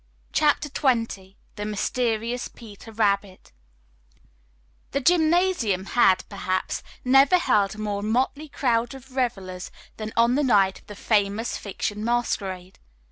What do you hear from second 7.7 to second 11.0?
a more motley crowd of revelers than on the night of the